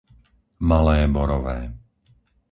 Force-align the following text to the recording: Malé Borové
Malé 0.69 0.97
Borové 1.17 1.59